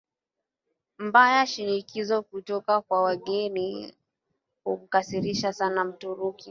Mbaya 0.97 1.45
Shinikizo 1.47 2.21
kutoka 2.21 2.81
kwa 2.81 3.01
wageni 3.01 3.93
humkasirisha 4.63 5.53
sana 5.53 5.83
Mturuki 5.85 6.39